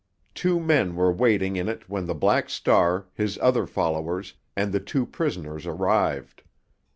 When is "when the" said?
1.87-2.15